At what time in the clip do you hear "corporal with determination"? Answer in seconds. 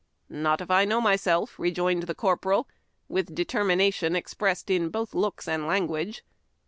2.15-4.15